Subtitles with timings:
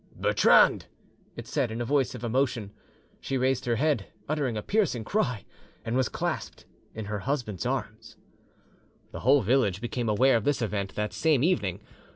[0.19, 0.87] "Bertrande!"
[1.35, 2.71] it said in a voice of emotion.
[3.19, 5.45] She raised her head, uttered a piercing cry,
[5.85, 8.17] and was clasped in her husband's arms.
[9.11, 11.81] The whole village became aware of this event that same evening.